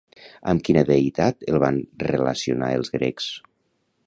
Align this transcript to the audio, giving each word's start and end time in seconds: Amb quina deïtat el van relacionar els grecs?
Amb 0.53 0.63
quina 0.69 0.83
deïtat 0.87 1.45
el 1.53 1.59
van 1.67 1.79
relacionar 2.09 2.75
els 2.79 2.95
grecs? 2.97 3.31